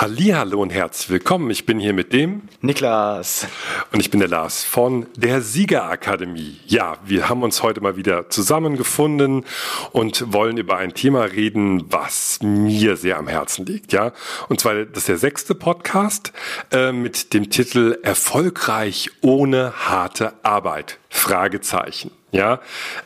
[0.00, 1.50] Hallihallo und herzlich willkommen.
[1.50, 3.46] Ich bin hier mit dem Niklas.
[3.92, 6.58] Und ich bin der Lars von der Siegerakademie.
[6.66, 9.44] Ja, wir haben uns heute mal wieder zusammengefunden
[9.92, 13.92] und wollen über ein Thema reden, was mir sehr am Herzen liegt.
[13.92, 14.14] Ja,
[14.48, 16.32] und zwar das ist der sechste Podcast
[16.72, 20.98] äh, mit dem Titel Erfolgreich ohne harte Arbeit.
[21.10, 22.10] Fragezeichen.
[22.32, 22.60] Ja,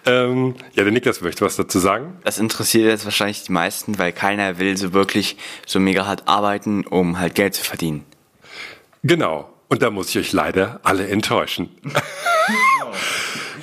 [0.04, 2.18] ähm, ja, der Niklas möchte was dazu sagen.
[2.24, 5.36] Das interessiert jetzt wahrscheinlich die meisten, weil keiner will so wirklich
[5.66, 8.04] so mega hart arbeiten, um halt Geld zu verdienen.
[9.02, 9.50] Genau.
[9.68, 11.70] Und da muss ich euch leider alle enttäuschen.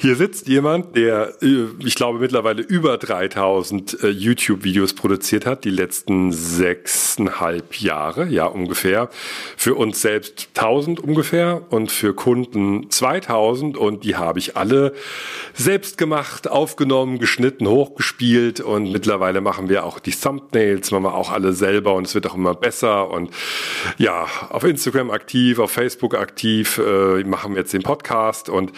[0.02, 5.70] Hier sitzt jemand, der, äh, ich glaube, mittlerweile über 3000 äh, YouTube-Videos produziert hat, die
[5.70, 9.12] letzten sechseinhalb Jahre, ja ungefähr.
[9.58, 14.94] Für uns selbst 1000 ungefähr und für Kunden 2000 und die habe ich alle
[15.54, 18.59] selbst gemacht, aufgenommen, geschnitten, hochgespielt.
[18.59, 21.94] Und mittlerweile machen wir auch die Thumbnails, machen wir auch alle selber.
[21.94, 23.12] Und es wird auch immer besser.
[23.12, 23.30] Und
[24.00, 28.50] ja, auf Instagram aktiv, auf Facebook aktiv, äh, machen wir jetzt den Podcast.
[28.50, 28.72] Und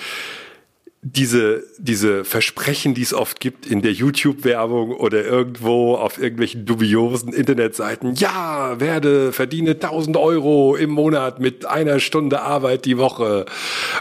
[1.04, 7.34] diese, diese Versprechen, die es oft gibt in der YouTube-Werbung oder irgendwo auf irgendwelchen dubiosen
[7.34, 8.16] Internetseiten.
[8.16, 13.46] Ja, werde, verdiene 1000 Euro im Monat mit einer Stunde Arbeit die Woche.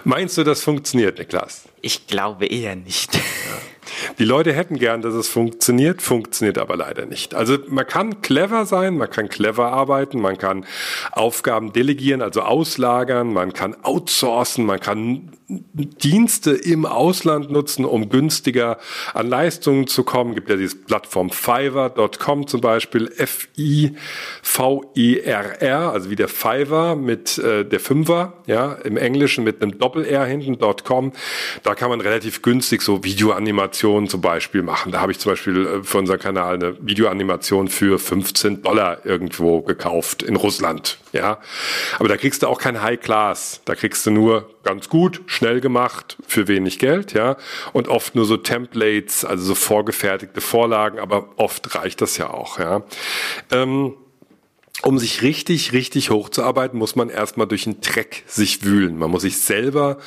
[0.04, 1.64] Meinst du, das funktioniert, Niklas?
[1.80, 3.18] Ich glaube eher nicht.
[4.18, 7.34] Die Leute hätten gern, dass es funktioniert, funktioniert aber leider nicht.
[7.34, 10.64] Also man kann clever sein, man kann clever arbeiten, man kann
[11.10, 15.30] Aufgaben delegieren, also auslagern, man kann outsourcen, man kann
[15.74, 18.78] Dienste im Ausland nutzen, um günstiger
[19.12, 20.34] an Leistungen zu kommen.
[20.34, 23.92] Gibt ja diese Plattform Fiverr.com zum Beispiel, F-I-V-E-R-R,
[25.92, 30.58] also wie der Fiverr mit äh, der Fünfer, ja, im Englischen mit einem Doppel-R hinten,
[30.84, 31.12] .com.
[31.62, 33.04] Da kann man relativ günstig so
[33.72, 34.92] Videoanimationen zum Beispiel machen.
[34.92, 39.62] Da habe ich zum Beispiel äh, für unseren Kanal eine Videoanimation für 15 Dollar irgendwo
[39.62, 41.38] gekauft in Russland, ja.
[41.98, 43.62] Aber da kriegst du auch kein High Class.
[43.64, 47.36] Da kriegst du nur ganz gut, schnell gemacht, für wenig Geld, ja.
[47.72, 52.58] Und oft nur so Templates, also so vorgefertigte Vorlagen, aber oft reicht das ja auch,
[52.58, 52.82] ja.
[53.50, 53.94] Ähm,
[54.84, 58.98] um sich richtig, richtig hochzuarbeiten, muss man erstmal durch den Dreck sich wühlen.
[58.98, 59.98] Man muss sich selber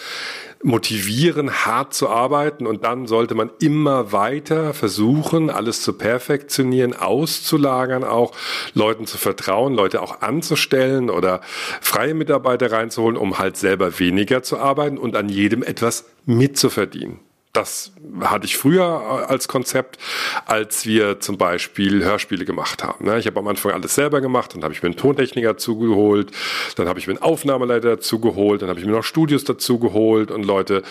[0.63, 8.03] motivieren, hart zu arbeiten und dann sollte man immer weiter versuchen, alles zu perfektionieren, auszulagern,
[8.03, 8.33] auch
[8.73, 11.41] Leuten zu vertrauen, Leute auch anzustellen oder
[11.81, 17.19] freie Mitarbeiter reinzuholen, um halt selber weniger zu arbeiten und an jedem etwas mitzuverdienen.
[17.55, 19.97] Das hatte ich früher als Konzept,
[20.45, 23.05] als wir zum Beispiel Hörspiele gemacht haben.
[23.05, 23.17] Ne?
[23.17, 26.31] Ich habe am Anfang alles selber gemacht, dann habe ich mir einen Tontechniker zugeholt,
[26.75, 29.79] dann habe ich mir einen Aufnahmeleiter dazu geholt, dann habe ich mir noch Studios dazu
[29.79, 30.83] geholt und Leute,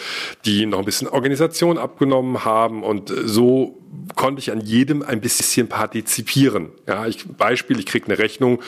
[0.47, 3.79] die noch ein bisschen Organisation abgenommen haben und so
[4.17, 6.71] konnte ich an jedem ein bisschen partizipieren.
[6.87, 8.61] Ja, ich, Beispiel, ich kriege eine Rechnung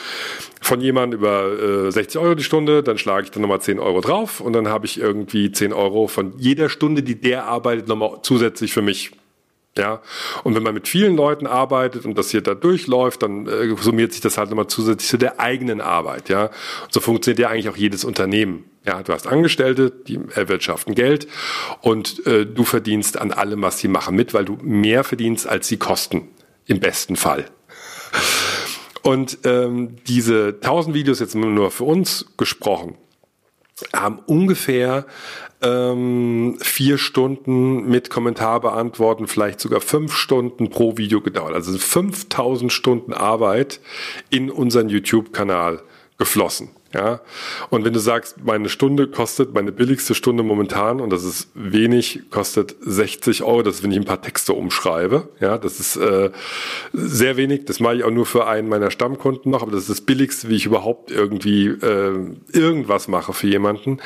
[0.61, 4.01] von jemandem über äh, 60 Euro die Stunde, dann schlage ich dann nochmal 10 Euro
[4.01, 8.19] drauf und dann habe ich irgendwie 10 Euro von jeder Stunde, die der arbeitet, nochmal
[8.23, 9.11] zusätzlich für mich.
[9.77, 10.01] Ja,
[10.43, 14.11] und wenn man mit vielen Leuten arbeitet und das hier da durchläuft, dann äh, summiert
[14.11, 16.29] sich das halt nochmal zusätzlich zu der eigenen Arbeit.
[16.29, 18.65] Ja, und so funktioniert ja eigentlich auch jedes Unternehmen.
[18.87, 21.27] Ja, du hast Angestellte, die erwirtschaften Geld
[21.81, 25.67] und äh, du verdienst an allem, was sie machen, mit, weil du mehr verdienst, als
[25.67, 26.29] sie kosten.
[26.67, 27.45] Im besten Fall.
[29.03, 32.95] Und ähm, diese 1000 Videos jetzt nur für uns gesprochen,
[33.93, 35.05] haben ungefähr
[35.61, 41.53] ähm, vier Stunden mit Kommentar beantworten, vielleicht sogar fünf Stunden pro Video gedauert.
[41.53, 43.81] Also 5000 Stunden Arbeit
[44.29, 45.83] in unseren YouTube-Kanal
[46.17, 46.69] geflossen.
[46.93, 47.19] Ja,
[47.69, 52.21] und wenn du sagst, meine Stunde kostet, meine billigste Stunde momentan, und das ist wenig,
[52.29, 55.27] kostet 60 Euro, das ist, wenn ich ein paar Texte umschreibe.
[55.41, 56.31] Ja, das ist äh,
[56.93, 59.89] sehr wenig, das mache ich auch nur für einen meiner Stammkunden noch, aber das ist
[59.89, 63.99] das billigste, wie ich überhaupt irgendwie äh, irgendwas mache für jemanden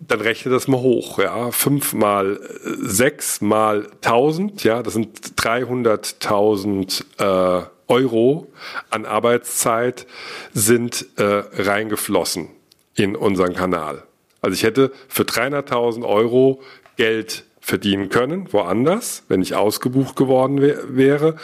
[0.00, 1.50] dann rechne das mal hoch, ja.
[1.50, 8.46] Fünf mal sechs mal tausend, ja, das sind 300.000 äh, Euro
[8.90, 10.06] an Arbeitszeit
[10.52, 12.48] sind äh, reingeflossen
[12.94, 14.04] in unseren Kanal.
[14.40, 16.62] Also ich hätte für 300.000 Euro
[16.96, 21.36] Geld verdienen können, woanders, wenn ich ausgebucht geworden wär, wäre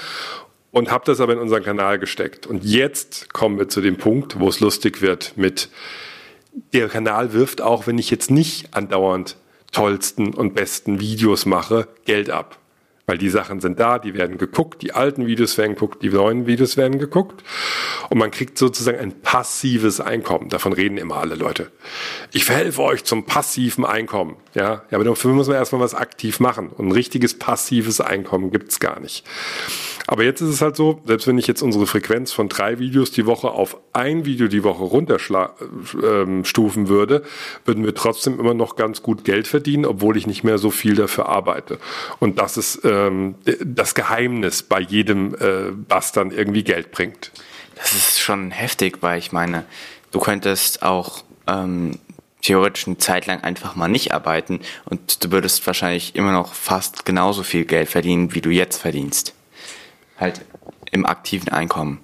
[0.71, 2.47] und habe das aber in unseren Kanal gesteckt.
[2.47, 5.69] Und jetzt kommen wir zu dem Punkt, wo es lustig wird mit
[6.73, 9.37] der Kanal wirft auch, wenn ich jetzt nicht andauernd
[9.73, 12.59] tollsten und besten Videos mache, Geld ab.
[13.07, 16.47] Weil die Sachen sind da, die werden geguckt, die alten Videos werden geguckt, die neuen
[16.47, 17.45] Videos werden geguckt.
[18.09, 20.49] Und man kriegt sozusagen ein passives Einkommen.
[20.49, 21.71] Davon reden immer alle Leute.
[22.33, 24.37] Ich verhelfe euch zum passiven Einkommen.
[24.55, 26.69] Ja, ja aber dafür muss man erstmal was aktiv machen.
[26.69, 29.27] Und ein richtiges passives Einkommen gibt's gar nicht.
[30.07, 33.11] Aber jetzt ist es halt so, selbst wenn ich jetzt unsere Frequenz von drei Videos
[33.11, 37.23] die Woche auf ein Video die Woche runterstufen würde,
[37.65, 40.95] würden wir trotzdem immer noch ganz gut Geld verdienen, obwohl ich nicht mehr so viel
[40.95, 41.79] dafür arbeite.
[42.21, 47.31] Und das ist ähm, das Geheimnis bei jedem, äh, was dann irgendwie Geld bringt.
[47.77, 49.65] Das ist schon heftig, weil ich meine,
[50.11, 51.99] du könntest auch ähm,
[52.43, 57.07] theoretisch eine Zeit lang einfach mal nicht arbeiten und du würdest wahrscheinlich immer noch fast
[57.07, 59.33] genauso viel Geld verdienen, wie du jetzt verdienst.
[60.19, 60.43] Halt
[60.91, 62.01] im aktiven Einkommen.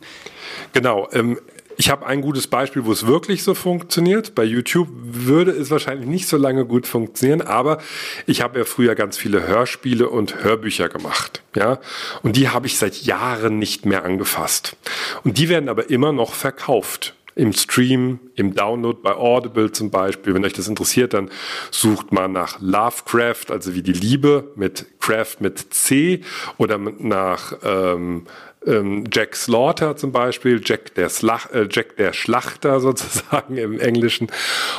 [0.73, 1.09] Genau.
[1.13, 1.39] Ähm,
[1.81, 4.35] ich habe ein gutes Beispiel, wo es wirklich so funktioniert.
[4.35, 7.79] Bei YouTube würde es wahrscheinlich nicht so lange gut funktionieren, aber
[8.27, 11.79] ich habe ja früher ganz viele Hörspiele und Hörbücher gemacht, ja,
[12.23, 14.77] und die habe ich seit Jahren nicht mehr angefasst.
[15.25, 20.35] Und die werden aber immer noch verkauft im Stream, im Download bei Audible zum Beispiel.
[20.35, 21.31] Wenn euch das interessiert, dann
[21.71, 26.21] sucht mal nach Lovecraft, also wie die Liebe mit Craft mit C
[26.59, 28.27] oder nach ähm,
[28.67, 34.29] ähm, Jack Slaughter zum Beispiel, Jack der, Slach, äh, Jack der Schlachter sozusagen im Englischen.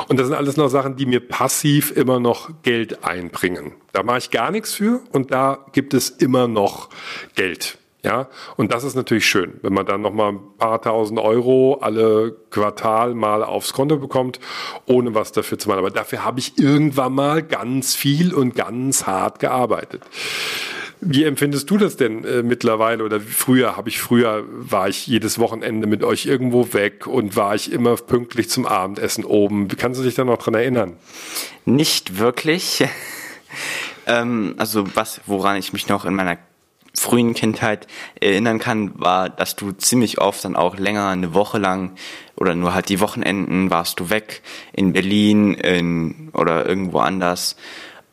[0.07, 3.73] Und das sind alles noch Sachen, die mir passiv immer noch Geld einbringen.
[3.93, 6.89] Da mache ich gar nichts für und da gibt es immer noch
[7.35, 7.77] Geld.
[8.03, 12.35] Ja, und das ist natürlich schön, wenn man dann nochmal ein paar tausend Euro alle
[12.49, 14.39] Quartal mal aufs Konto bekommt,
[14.87, 15.79] ohne was dafür zu machen.
[15.79, 20.01] Aber dafür habe ich irgendwann mal ganz viel und ganz hart gearbeitet.
[20.99, 25.39] Wie empfindest du das denn äh, mittlerweile oder früher habe ich früher war ich jedes
[25.39, 29.67] Wochenende mit euch irgendwo weg und war ich immer pünktlich zum Abendessen oben.
[29.67, 30.95] Kannst du dich da noch dran erinnern?
[31.65, 32.83] Nicht wirklich.
[34.07, 36.37] ähm, also was, woran ich mich noch in meiner
[36.93, 37.87] frühen Kindheit
[38.19, 41.91] erinnern kann, war, dass du ziemlich oft dann auch länger eine Woche lang
[42.35, 44.41] oder nur halt die Wochenenden warst du weg
[44.73, 47.55] in Berlin in, oder irgendwo anders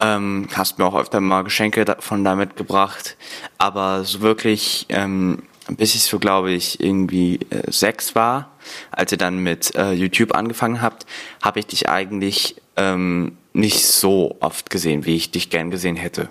[0.00, 3.16] ähm, hast mir auch öfter mal Geschenke davon damit gebracht,
[3.58, 8.52] aber so wirklich, ähm, bis ich so glaube ich irgendwie äh, sechs war,
[8.90, 11.06] als ihr dann mit äh, YouTube angefangen habt,
[11.42, 16.28] habe ich dich eigentlich ähm, nicht so oft gesehen, wie ich dich gern gesehen hätte.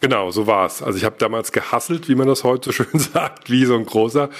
[0.00, 0.82] Genau, so war's.
[0.82, 3.86] Also ich habe damals gehasselt, wie man das heute so schön sagt, wie so ein
[3.86, 4.30] großer,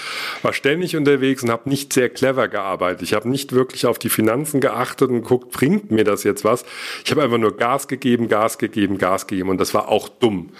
[0.42, 3.02] war ständig unterwegs und habe nicht sehr clever gearbeitet.
[3.02, 6.64] Ich habe nicht wirklich auf die Finanzen geachtet und guckt, bringt mir das jetzt was?
[7.04, 10.50] Ich habe einfach nur Gas gegeben, Gas gegeben, Gas gegeben und das war auch dumm.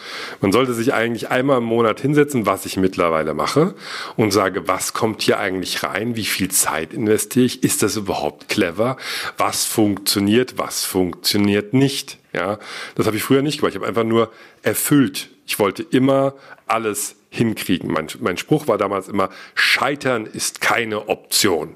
[0.41, 3.75] Man sollte sich eigentlich einmal im Monat hinsetzen, was ich mittlerweile mache
[4.17, 6.17] und sage, was kommt hier eigentlich rein?
[6.17, 7.63] Wie viel Zeit investiere ich?
[7.63, 8.97] Ist das überhaupt clever?
[9.37, 10.59] Was funktioniert?
[10.59, 12.19] Was funktioniert nicht?
[12.35, 12.59] Ja,
[12.97, 13.75] das habe ich früher nicht gemacht.
[13.75, 14.33] Ich habe einfach nur
[14.63, 15.31] erfüllt.
[15.47, 16.35] Ich wollte immer
[16.67, 17.91] alles hinkriegen.
[17.91, 21.75] Mein, mein Spruch war damals immer, Scheitern ist keine Option.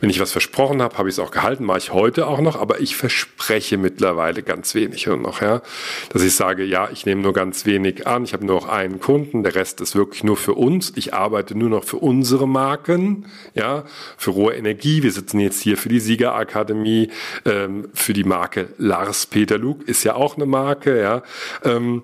[0.00, 2.60] Wenn ich was versprochen habe, habe ich es auch gehalten, mache ich heute auch noch,
[2.60, 5.62] aber ich verspreche mittlerweile ganz wenig nur noch, ja.
[6.10, 9.00] Dass ich sage, ja, ich nehme nur ganz wenig an, ich habe nur noch einen
[9.00, 10.92] Kunden, der Rest ist wirklich nur für uns.
[10.96, 13.84] Ich arbeite nur noch für unsere Marken, ja,
[14.16, 15.02] für rohe Energie.
[15.02, 17.10] Wir sitzen jetzt hier für die Siegerakademie,
[17.46, 21.22] ähm, für die Marke Lars Peter Luke, ist ja auch eine Marke, ja.
[21.64, 22.02] Ähm,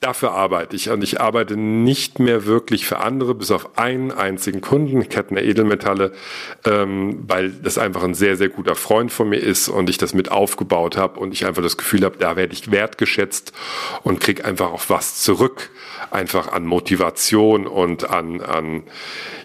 [0.00, 0.90] Dafür arbeite ich.
[0.90, 6.12] Und ich arbeite nicht mehr wirklich für andere, bis auf einen einzigen Kunden, Kettner Edelmetalle,
[6.66, 10.12] ähm, weil das einfach ein sehr, sehr guter Freund von mir ist und ich das
[10.12, 13.52] mit aufgebaut habe und ich einfach das Gefühl habe, da werde ich wertgeschätzt
[14.02, 15.70] und krieg einfach auch was zurück,
[16.10, 18.82] einfach an Motivation und an, an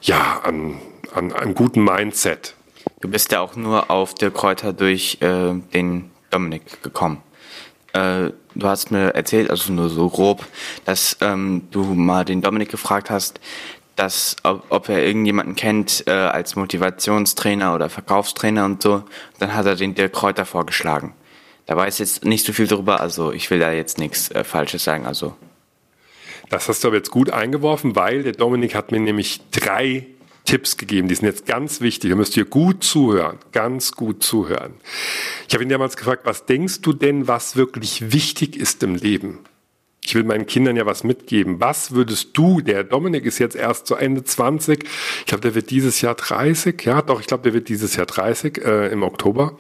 [0.01, 0.79] ja, an,
[1.15, 2.55] an einem guten Mindset.
[2.99, 7.23] Du bist ja auch nur auf der Kräuter durch äh, den Dominik gekommen.
[7.93, 10.45] Äh, du hast mir erzählt, also nur so grob,
[10.85, 13.39] dass ähm, du mal den Dominik gefragt hast,
[13.95, 19.03] dass ob, ob er irgendjemanden kennt äh, als Motivationstrainer oder Verkaufstrainer und so.
[19.39, 21.13] Dann hat er den Dirk Kräuter vorgeschlagen.
[21.65, 24.83] Da weiß jetzt nicht so viel drüber, also ich will da jetzt nichts äh, Falsches
[24.83, 25.05] sagen.
[25.05, 25.35] Also
[26.49, 30.07] das hast du aber jetzt gut eingeworfen, weil der Dominik hat mir nämlich drei
[30.51, 32.09] Tipps gegeben, die sind jetzt ganz wichtig.
[32.09, 34.73] Da müsst ihr gut zuhören, ganz gut zuhören.
[35.47, 39.39] Ich habe ihn damals gefragt, was denkst du denn, was wirklich wichtig ist im Leben?
[40.03, 41.61] Ich will meinen Kindern ja was mitgeben.
[41.61, 45.69] Was würdest du, der Dominik ist jetzt erst so Ende 20, ich glaube, der wird
[45.69, 49.57] dieses Jahr 30, ja, doch, ich glaube, der wird dieses Jahr 30 äh, im Oktober.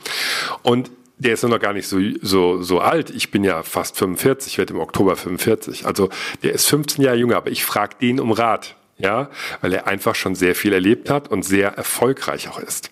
[0.61, 3.11] Und der ist noch gar nicht so, so, so alt.
[3.11, 5.85] Ich bin ja fast 45, ich werde im Oktober 45.
[5.85, 6.09] Also
[6.43, 9.29] der ist 15 Jahre jünger, aber ich frage den um Rat ja,
[9.61, 12.89] weil er einfach schon sehr viel erlebt hat und sehr erfolgreich auch ist.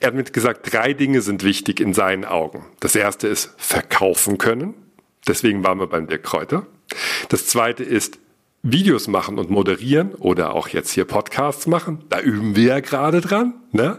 [0.00, 2.64] Er hat mit gesagt, drei Dinge sind wichtig in seinen Augen.
[2.80, 4.74] Das erste ist verkaufen können.
[5.26, 6.66] Deswegen waren wir beim Dirk Kräuter.
[7.28, 8.18] Das zweite ist
[8.62, 12.04] Videos machen und moderieren oder auch jetzt hier Podcasts machen.
[12.08, 13.54] Da üben wir ja gerade dran.
[13.72, 13.98] Ne?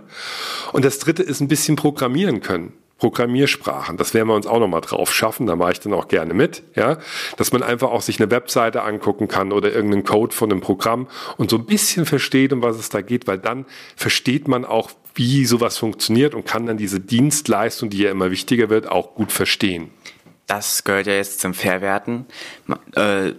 [0.73, 2.73] Und das dritte ist ein bisschen programmieren können.
[2.99, 3.97] Programmiersprachen.
[3.97, 6.63] Das werden wir uns auch nochmal drauf schaffen, da mache ich dann auch gerne mit,
[6.75, 6.97] ja,
[7.37, 11.07] dass man einfach auch sich eine Webseite angucken kann oder irgendeinen Code von einem Programm
[11.37, 13.65] und so ein bisschen versteht, um was es da geht, weil dann
[13.95, 18.69] versteht man auch, wie sowas funktioniert und kann dann diese Dienstleistung, die ja immer wichtiger
[18.69, 19.91] wird, auch gut verstehen.
[20.47, 22.25] Das gehört ja jetzt zum Verwerten.
[22.95, 23.33] Äh,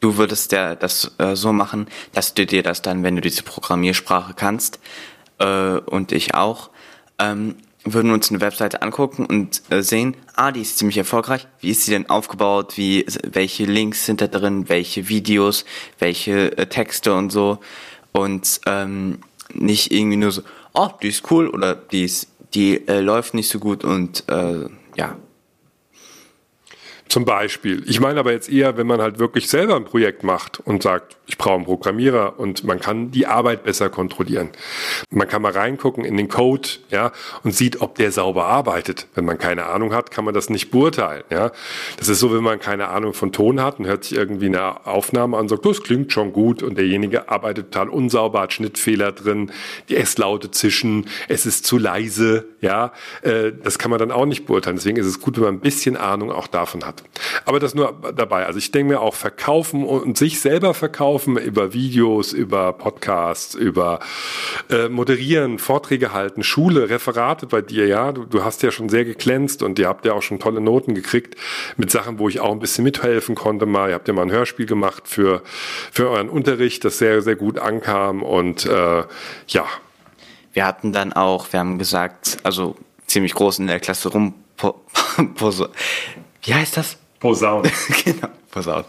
[0.00, 3.42] du würdest ja das äh, so machen, dass du dir das dann, wenn du diese
[3.42, 4.78] Programmiersprache kannst,
[5.40, 6.70] äh, und ich auch,
[7.18, 11.46] ähm, würden uns eine Webseite angucken und äh, sehen, ah, die ist ziemlich erfolgreich.
[11.60, 12.76] Wie ist sie denn aufgebaut?
[12.76, 14.68] Wie, welche Links sind da drin?
[14.68, 15.64] Welche Videos?
[15.98, 17.58] Welche äh, Texte und so?
[18.12, 19.20] Und ähm,
[19.54, 20.42] nicht irgendwie nur so,
[20.74, 24.66] oh, die ist cool oder die ist, die äh, läuft nicht so gut und äh,
[24.96, 25.16] ja,
[27.10, 27.82] zum Beispiel.
[27.86, 31.16] Ich meine aber jetzt eher, wenn man halt wirklich selber ein Projekt macht und sagt,
[31.26, 34.50] ich brauche einen Programmierer und man kann die Arbeit besser kontrollieren.
[35.10, 37.12] Man kann mal reingucken in den Code, ja,
[37.42, 39.08] und sieht, ob der sauber arbeitet.
[39.14, 41.50] Wenn man keine Ahnung hat, kann man das nicht beurteilen, ja.
[41.98, 44.86] Das ist so, wenn man keine Ahnung von Ton hat und hört sich irgendwie eine
[44.86, 49.10] Aufnahme an und sagt, das klingt schon gut und derjenige arbeitet total unsauber, hat Schnittfehler
[49.10, 49.50] drin,
[49.88, 52.92] die S-Laute zischen, es ist zu leise, ja.
[53.22, 54.76] Äh, das kann man dann auch nicht beurteilen.
[54.76, 56.99] Deswegen ist es gut, wenn man ein bisschen Ahnung auch davon hat.
[57.44, 58.46] Aber das nur dabei.
[58.46, 64.00] Also ich denke mir auch verkaufen und sich selber verkaufen über Videos, über Podcasts, über
[64.70, 68.12] äh, Moderieren, Vorträge halten, Schule, Referate bei dir, ja.
[68.12, 70.94] Du, du hast ja schon sehr geglänzt und ihr habt ja auch schon tolle Noten
[70.94, 71.36] gekriegt
[71.76, 73.88] mit Sachen, wo ich auch ein bisschen mithelfen konnte mal.
[73.88, 75.42] Ihr habt ja mal ein Hörspiel gemacht für,
[75.92, 79.04] für euren Unterricht, das sehr, sehr gut ankam und äh,
[79.48, 79.66] ja.
[80.52, 82.76] Wir hatten dann auch, wir haben gesagt, also
[83.06, 84.34] ziemlich groß in der Klasse rum,
[86.42, 86.96] wie heißt das?
[87.18, 87.62] Posaun.
[88.04, 88.84] genau, Posaun.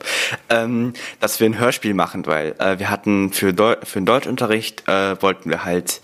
[0.50, 4.88] Ähm, dass wir ein Hörspiel machen, weil äh, wir hatten für, Deu für den Deutschunterricht
[4.88, 6.02] äh, wollten wir halt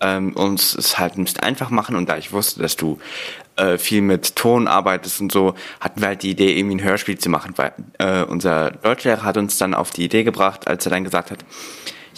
[0.00, 2.98] ähm, uns es halt ein bisschen einfach machen und da ich wusste, dass du
[3.56, 7.18] äh, viel mit Ton arbeitest und so, hatten wir halt die Idee, irgendwie ein Hörspiel
[7.18, 10.90] zu machen, weil äh, unser Deutschlehrer hat uns dann auf die Idee gebracht, als er
[10.90, 11.38] dann gesagt hat,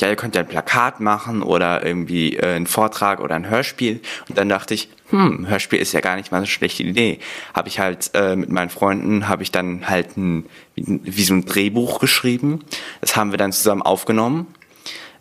[0.01, 4.01] ja, ihr könnt ja ein Plakat machen oder irgendwie äh, einen Vortrag oder ein Hörspiel.
[4.29, 7.19] Und dann dachte ich, hm, Hörspiel ist ja gar nicht mal eine schlechte Idee.
[7.55, 11.35] Habe ich halt äh, mit meinen Freunden, habe ich dann halt ein, wie, wie so
[11.35, 12.65] ein Drehbuch geschrieben.
[13.01, 14.47] Das haben wir dann zusammen aufgenommen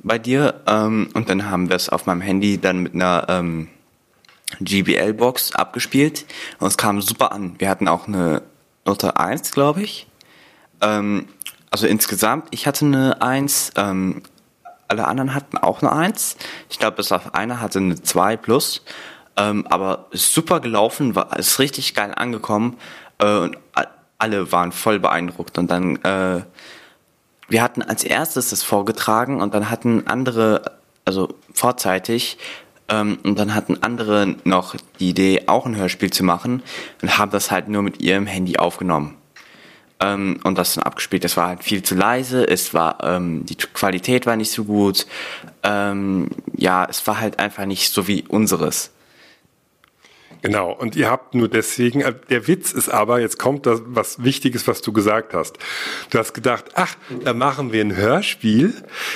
[0.03, 0.61] bei dir.
[0.67, 3.69] Ähm, und dann haben wir es auf meinem Handy dann mit einer ähm,
[4.59, 6.25] GBL-Box abgespielt.
[6.59, 7.55] Und es kam super an.
[7.59, 8.41] Wir hatten auch eine
[8.85, 10.07] Note 1, glaube ich.
[10.81, 11.27] Ähm,
[11.69, 14.21] also insgesamt, ich hatte eine 1, ähm,
[14.87, 16.37] alle anderen hatten auch eine 1.
[16.69, 18.83] Ich glaube, bis auf einer hatte eine 2 plus.
[19.35, 22.77] Ähm, aber super gelaufen, war, ist richtig geil angekommen.
[23.19, 23.57] Äh, und
[24.17, 25.57] alle waren voll beeindruckt.
[25.57, 26.41] Und dann, äh,
[27.49, 32.37] wir hatten als erstes das vorgetragen und dann hatten andere, also vorzeitig,
[32.89, 36.63] ähm, und dann hatten andere noch die Idee, auch ein Hörspiel zu machen
[37.01, 39.16] und haben das halt nur mit ihrem Handy aufgenommen
[39.99, 41.23] ähm, und das dann abgespielt.
[41.23, 45.07] Das war halt viel zu leise, es war, ähm, die Qualität war nicht so gut,
[45.63, 48.91] ähm, ja, es war halt einfach nicht so wie unseres.
[50.43, 54.23] Genau, und ihr habt nur deswegen, äh, der Witz ist aber, jetzt kommt das, was
[54.23, 55.57] Wichtiges, was du gesagt hast.
[56.11, 58.73] Du hast gedacht, ach, da machen wir ein Hörspiel,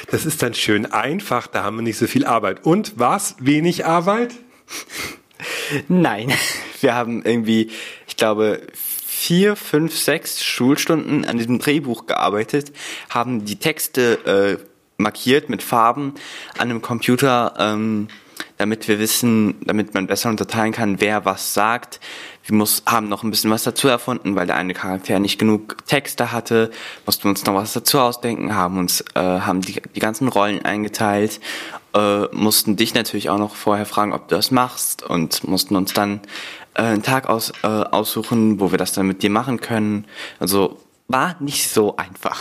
[0.10, 2.66] das ist dann schön einfach, da haben wir nicht so viel Arbeit.
[2.66, 3.36] Und was?
[3.40, 4.34] Wenig Arbeit?
[5.88, 6.34] Nein,
[6.82, 7.70] wir haben irgendwie,
[8.08, 8.62] ich glaube,
[9.32, 12.74] vier, fünf, sechs Schulstunden an diesem Drehbuch gearbeitet,
[13.10, 16.16] haben die Texte äh, markiert mit Farben
[16.58, 18.10] an einem Computer, ähm,
[18.58, 22.02] damit wir wissen, damit man besser unterteilen kann, wer was sagt.
[22.44, 25.78] Wir muss, haben noch ein bisschen was dazu erfunden, weil der eine Charakter nicht genug
[25.88, 26.70] Texte hatte,
[27.06, 31.40] mussten uns noch was dazu ausdenken, haben uns, äh, haben die, die ganzen Rollen eingeteilt,
[31.94, 35.94] äh, mussten dich natürlich auch noch vorher fragen, ob du das machst und mussten uns
[35.94, 36.20] dann
[36.74, 40.06] äh, einen Tag aus, äh, aussuchen, wo wir das dann mit dir machen können.
[40.40, 42.40] Also war nicht so einfach.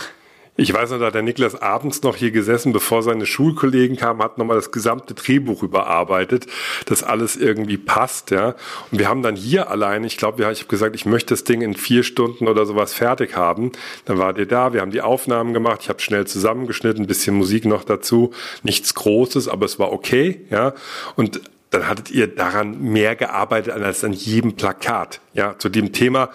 [0.57, 4.21] Ich weiß noch, da hat der Niklas abends noch hier gesessen, bevor seine Schulkollegen kamen,
[4.21, 6.45] hat nochmal das gesamte Drehbuch überarbeitet,
[6.85, 8.55] dass alles irgendwie passt, ja.
[8.91, 11.61] Und wir haben dann hier allein, ich glaube, ich habe gesagt, ich möchte das Ding
[11.61, 13.71] in vier Stunden oder sowas fertig haben.
[14.05, 17.35] Dann war der da, wir haben die Aufnahmen gemacht, ich habe schnell zusammengeschnitten, ein bisschen
[17.35, 20.73] Musik noch dazu, nichts Großes, aber es war okay, ja.
[21.15, 25.21] Und dann hattet ihr daran mehr gearbeitet als an jedem Plakat.
[25.33, 26.29] Ja, zu dem Thema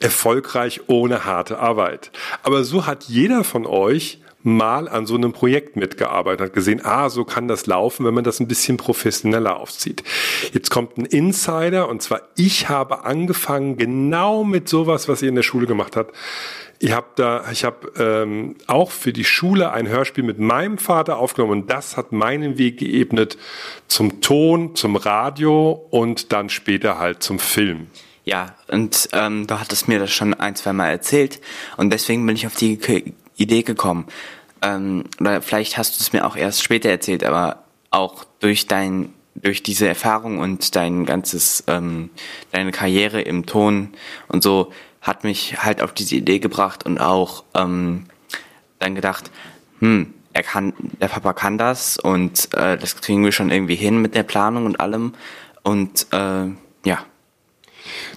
[0.00, 2.10] erfolgreich ohne harte Arbeit.
[2.42, 7.10] Aber so hat jeder von euch mal an so einem Projekt mitgearbeitet, hat gesehen, ah,
[7.10, 10.04] so kann das laufen, wenn man das ein bisschen professioneller aufzieht.
[10.52, 15.34] Jetzt kommt ein Insider und zwar ich habe angefangen genau mit sowas, was ihr in
[15.34, 16.14] der Schule gemacht habt.
[16.80, 21.18] Ich habe da, ich habe ähm, auch für die Schule ein Hörspiel mit meinem Vater
[21.18, 23.36] aufgenommen und das hat meinen Weg geebnet
[23.88, 27.88] zum Ton, zum Radio und dann später halt zum Film.
[28.28, 31.40] Ja, und ähm, du hattest mir das schon ein, zwei Mal erzählt
[31.78, 32.78] und deswegen bin ich auf die
[33.36, 34.04] Idee gekommen.
[34.60, 39.14] Ähm, oder vielleicht hast du es mir auch erst später erzählt, aber auch durch dein
[39.34, 42.10] durch diese Erfahrung und dein ganzes ähm,
[42.52, 43.94] deine Karriere im Ton
[44.26, 48.08] und so hat mich halt auf diese Idee gebracht und auch ähm,
[48.78, 49.30] dann gedacht,
[49.78, 54.02] hm, er kann, der Papa kann das und äh, das kriegen wir schon irgendwie hin
[54.02, 55.14] mit der Planung und allem
[55.62, 56.44] und äh,
[56.84, 57.06] ja.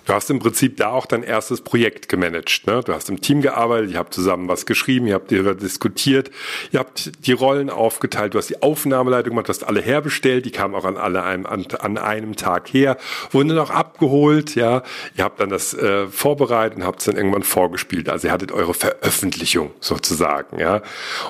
[0.06, 2.68] Du hast im Prinzip da auch dein erstes Projekt gemanagt.
[2.68, 2.82] Ne?
[2.84, 6.32] Du hast im Team gearbeitet, ihr habt zusammen was geschrieben, ihr habt darüber diskutiert,
[6.72, 10.52] ihr habt die Rollen aufgeteilt, du hast die Aufnahmeleitung gemacht, du hast alle herbestellt, die
[10.52, 12.98] kamen auch an alle einem, an, an einem Tag her,
[13.32, 14.84] wurden dann auch abgeholt, ja.
[15.18, 18.10] Ihr habt dann das äh, vorbereitet und habt es dann irgendwann vorgespielt.
[18.10, 20.82] Also ihr hattet eure Veröffentlichung sozusagen, ja.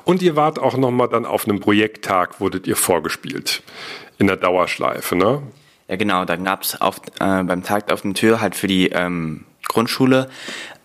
[0.03, 3.63] Und ihr wart auch nochmal dann auf einem Projekttag, wurdet ihr vorgespielt.
[4.17, 5.41] In der Dauerschleife, ne?
[5.91, 9.43] Ja, genau, dann gab's auf, äh, beim Tag auf der Tür halt für die ähm,
[9.67, 10.29] Grundschule,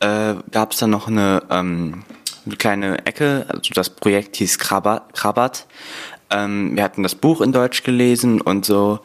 [0.00, 2.02] äh, gab's dann noch eine, ähm,
[2.44, 5.14] eine kleine Ecke, also das Projekt hieß Krabat.
[5.14, 5.68] Krabat.
[6.28, 8.98] Ähm, wir hatten das Buch in Deutsch gelesen und so.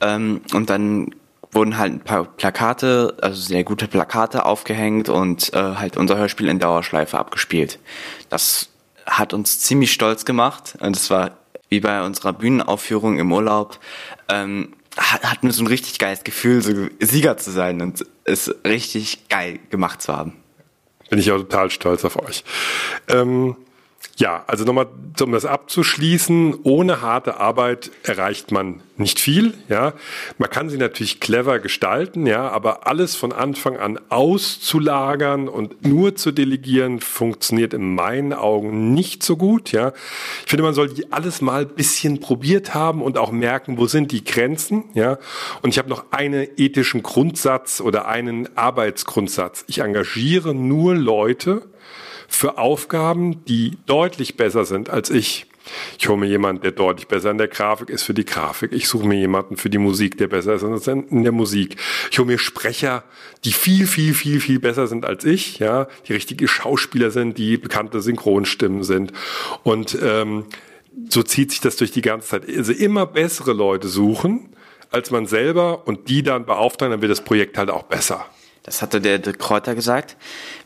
[0.00, 1.14] Ähm, und dann
[1.52, 6.48] wurden halt ein paar Plakate, also sehr gute Plakate aufgehängt und äh, halt unser Hörspiel
[6.48, 7.78] in Dauerschleife abgespielt.
[8.30, 8.68] Das
[9.06, 11.36] hat uns ziemlich stolz gemacht und es war
[11.68, 13.78] wie bei unserer Bühnenaufführung im Urlaub.
[14.28, 19.28] Ähm, hat mir so ein richtig geiles Gefühl, so Sieger zu sein und es richtig
[19.28, 20.34] geil gemacht zu haben.
[21.10, 22.44] Bin ich auch total stolz auf euch.
[23.08, 23.56] Ähm,
[24.16, 24.86] ja, also nochmal,
[25.20, 29.92] um das abzuschließen, ohne harte Arbeit erreicht man nicht viel, ja.
[30.38, 36.16] Man kann sie natürlich clever gestalten, ja, aber alles von Anfang an auszulagern und nur
[36.16, 39.92] zu delegieren funktioniert in meinen Augen nicht so gut, ja.
[40.44, 44.24] Ich finde, man sollte alles mal bisschen probiert haben und auch merken, wo sind die
[44.24, 45.18] Grenzen, ja.
[45.60, 49.64] Und ich habe noch einen ethischen Grundsatz oder einen Arbeitsgrundsatz.
[49.66, 51.68] Ich engagiere nur Leute,
[52.28, 55.46] für Aufgaben, die deutlich besser sind als ich.
[55.98, 58.72] Ich hole mir jemanden, der deutlich besser in der Grafik ist für die Grafik.
[58.72, 61.76] Ich suche mir jemanden für die Musik, der besser ist in der Musik.
[62.10, 63.04] Ich hole mir Sprecher,
[63.44, 67.56] die viel, viel, viel, viel besser sind als ich, ja, die richtige Schauspieler sind, die
[67.56, 69.12] bekannte Synchronstimmen sind.
[69.64, 70.44] Und ähm,
[71.08, 72.42] so zieht sich das durch die ganze Zeit.
[72.48, 74.50] Also immer bessere Leute suchen
[74.90, 78.24] als man selber und die dann beauftragen, dann wird das Projekt halt auch besser.
[78.66, 80.16] Das hatte der, der Kräuter gesagt.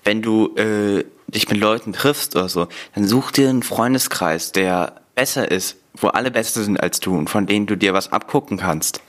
[0.05, 4.95] Wenn du äh, dich mit Leuten triffst oder so, dann such dir einen Freundeskreis, der
[5.15, 8.57] besser ist, wo alle besser sind als du und von denen du dir was abgucken
[8.57, 9.03] kannst,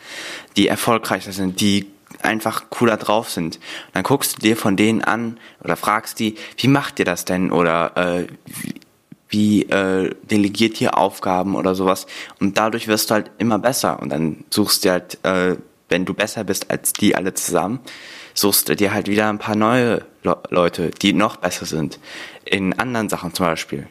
[0.57, 1.87] die erfolgreicher sind, die
[2.21, 3.55] einfach cooler drauf sind.
[3.55, 7.23] Und dann guckst du dir von denen an oder fragst die, wie macht ihr das
[7.23, 8.75] denn oder äh, wie,
[9.29, 12.07] wie äh, delegiert ihr Aufgaben oder sowas
[12.41, 15.55] und dadurch wirst du halt immer besser und dann suchst du halt, äh,
[15.91, 17.79] wenn du besser bist als die alle zusammen,
[18.33, 21.99] suchst du dir halt wieder ein paar neue Le Leute, die noch besser sind.
[22.45, 23.87] In anderen Sachen zum Beispiel.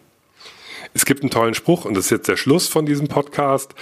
[0.95, 3.75] Es gibt einen tollen Spruch, und das ist jetzt der Schluss von diesem Podcast.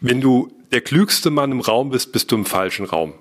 [0.00, 3.14] Wenn du der klügste Mann im Raum bist, bist du im falschen Raum.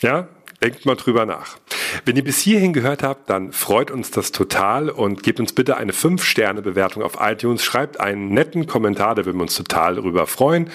[0.00, 0.28] Ja?
[0.62, 1.58] Denkt mal drüber nach.
[2.04, 5.76] Wenn ihr bis hierhin gehört habt, dann freut uns das total und gebt uns bitte
[5.76, 7.64] eine 5-Sterne-Bewertung auf iTunes.
[7.64, 10.70] Schreibt einen netten Kommentar, da würden wir uns total darüber freuen.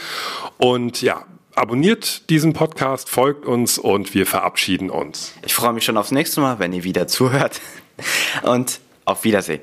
[0.58, 1.26] Und ja,
[1.58, 5.34] abonniert diesen Podcast, folgt uns und wir verabschieden uns.
[5.46, 7.60] Ich freue mich schon aufs nächste Mal, wenn ihr wieder zuhört.
[8.44, 9.62] Und auf Wiedersehen.